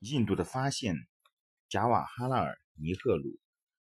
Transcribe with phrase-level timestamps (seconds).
[0.00, 0.96] 印度的发现，
[1.68, 3.38] 贾瓦哈拉尔·尼赫鲁，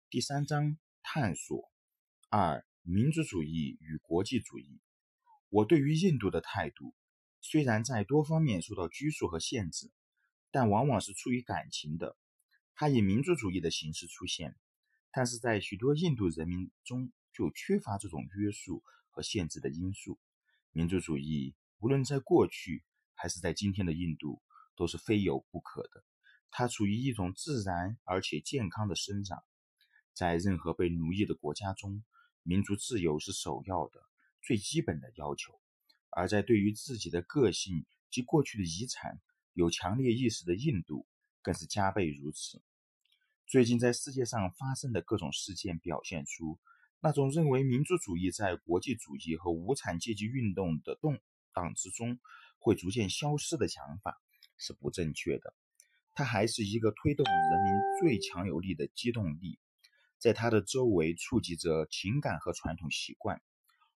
[0.10, 1.70] 第三章探索
[2.30, 4.80] 二民族主义与国际主义。
[5.50, 6.96] 我对于印度的态度，
[7.42, 9.92] 虽然在多方面受到拘束和限制，
[10.52, 12.16] 但往往是出于感情的。
[12.76, 14.56] 它以民族主义的形式出现，
[15.12, 20.18] 但是在许多印度人民中就缺乏这种约束和限制的因素。
[20.72, 22.86] 民族主义无论在过去
[23.16, 24.42] 还是在今天的印度。
[24.76, 26.04] 都是非有不可的。
[26.52, 29.44] 它处于一种自然而且健康的生长。
[30.14, 32.04] 在任何被奴役的国家中，
[32.44, 34.02] 民族自由是首要的、
[34.42, 35.52] 最基本的要求；
[36.10, 39.20] 而在对于自己的个性及过去的遗产
[39.52, 41.06] 有强烈意识的印度，
[41.42, 42.62] 更是加倍如此。
[43.46, 46.58] 最近在世界上发生的各种事件表现出，
[47.02, 51.20] 那种认为民族主义在国际主义和无产阶级运动的动
[51.54, 52.18] 荡之中
[52.58, 54.22] 会逐渐消失的想法。
[54.58, 55.54] 是不正确的，
[56.14, 59.60] 它还是一个推动人民最强有力的机动力，
[60.18, 63.42] 在它的周围触及着情感和传统习惯、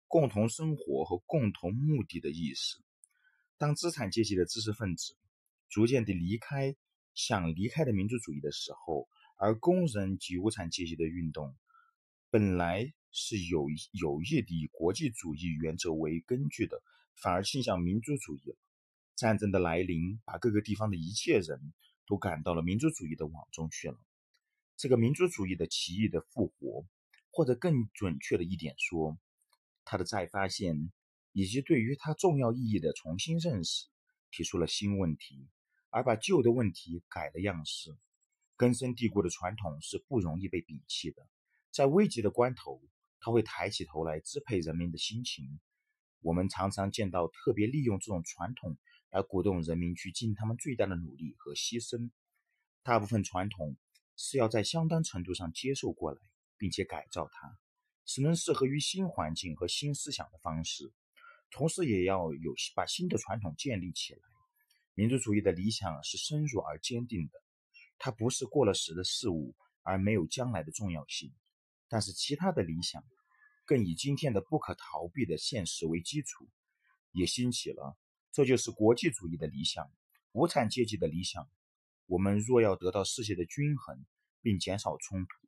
[0.08, 2.78] 共同生活和共同目的的意识。
[3.58, 5.16] 当资产阶级的知识分子
[5.69, 6.75] 逐渐地离开
[7.14, 11.56] 想离开的民族主义的时候，而工人及无产阶级的运动
[12.30, 16.81] 本来是有有意地以国际主义原则为根据的，
[17.16, 18.56] 反而倾向民族主义了。
[19.20, 21.73] 战争的来临，把各个地方的一切人
[22.08, 23.98] 都赶到了民族主义的网中去了。
[24.78, 26.86] 这个民族主义的奇异的复活，
[27.30, 29.20] 或者更准确的一点说，
[29.84, 30.90] 它的再发现，
[31.34, 33.88] 以及对于它重要意义的重新认识，
[34.31, 35.50] 提出了新问题，
[35.90, 37.97] 而把旧的问题改了样式。
[38.56, 41.28] 根深蒂固的传统是不容易被摒弃的，
[41.72, 42.81] 在危急的关头，
[43.20, 45.59] 它会抬起头来支配人民的心情。
[46.22, 48.78] 我们常常见到特别利用这种传统。
[49.12, 52.12] 来鼓动人民去尽他们最大的努力和牺牲。
[52.84, 53.75] 大部分传统
[54.16, 56.20] 是要在相当程度上接受过来，
[56.59, 57.58] 并且改造它，
[58.06, 60.94] 使能适合于新环境和新思想的方式。
[61.50, 64.19] 同时，也要有把新的传统建立起来。
[64.94, 67.31] 民族主义的理想是深入而坚定的，
[67.97, 71.34] 它不是过了时的事物而没有将来的重要性。
[71.88, 73.01] 但是，其他的理想
[73.69, 76.50] 更以今天的不可逃避的现实为基础，
[77.12, 77.96] 也兴起了。
[78.31, 79.91] 这就是国际主义的理想，
[80.31, 81.47] 无产阶级的理想。
[82.07, 84.03] 我们若要得到世界的均衡，
[84.41, 85.47] 并减少冲突，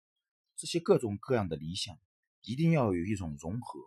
[0.55, 1.97] 这些各种各样的理想
[2.43, 3.79] 一定要有一种融合。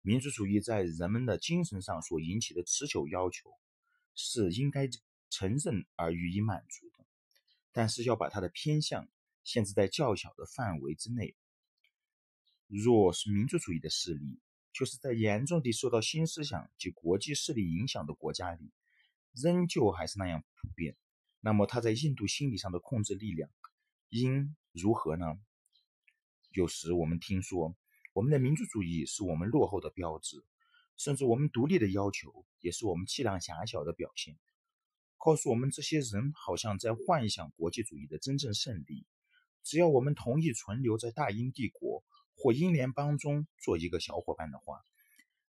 [0.00, 3.50] 民族主义在人们的精神上所引起的持久要求，
[4.14, 4.88] 是应该
[5.28, 7.04] 承认而予以满足的。
[7.72, 9.06] 但是要把它的偏向
[9.44, 11.36] 限制在较小的范围之内。
[12.68, 14.38] 若是民族主义的势力，
[14.74, 18.70] 就是在严重地受到新思想及国际势力影响的国家里，
[19.32, 20.94] 仍旧还是那样普遍。
[21.40, 23.48] 那么，他在印度心理上的控制力量
[24.10, 25.38] 应如何呢？
[26.50, 27.74] 有时我们听说，
[28.12, 30.44] 我们的民族主义是我们落后的标志，
[30.98, 34.36] 甚至我们独立的要求也是我们气量狭小的表现。
[35.16, 39.06] 告诉我们，这些人好像在幻想国际主义的真正胜利。
[39.64, 42.04] 只要我们同意存留在大英帝国。
[42.40, 44.80] 或英联邦中做一个小伙伴的话，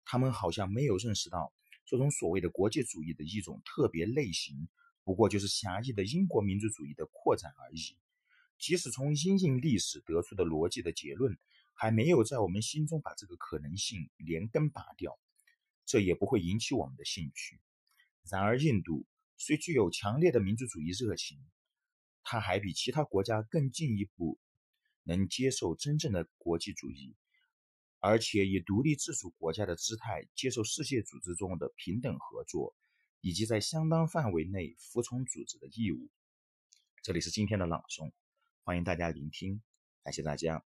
[0.03, 1.53] 他们好像没有认识到
[1.85, 4.67] 这种所谓的国际主义的一种特别类型，
[5.03, 7.95] 不过就是狭义的英国民族主义的扩展而已。
[8.57, 11.37] 即使从英印历史得出的逻辑的结论，
[11.73, 15.19] 还没有在我们心中把这个可能性连根拔掉，
[15.85, 17.59] 这也不会引起我们的兴趣。
[18.23, 19.05] 然而，印度
[19.37, 21.39] 虽具有强烈的民族主义热情，
[22.23, 24.39] 它还比其他国家更进一步。
[25.03, 27.15] 能接受真正的国际主义，
[27.99, 32.75] 而且以独立自主国家的姿态接受世界组织中的平等合作，
[33.19, 36.09] 以及在相当范围内服从组织的义务。
[37.03, 38.11] 这里是今天的朗诵，
[38.63, 39.61] 欢迎大家聆听，
[40.03, 40.63] 感谢大家。